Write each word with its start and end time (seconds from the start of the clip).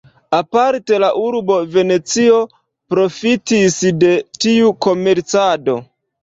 Aparte 0.35 0.95
la 1.01 1.09
urbo 1.23 1.57
Venecio 1.75 2.39
profitis 2.95 3.77
de 4.05 4.11
tiu 4.39 4.73
komercado. 4.87 5.79